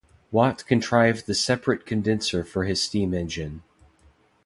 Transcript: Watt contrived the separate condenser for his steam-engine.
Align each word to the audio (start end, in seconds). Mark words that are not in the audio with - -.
Watt 0.31 0.65
contrived 0.65 1.27
the 1.27 1.35
separate 1.35 1.85
condenser 1.85 2.43
for 2.43 2.63
his 2.63 2.81
steam-engine. 2.81 3.61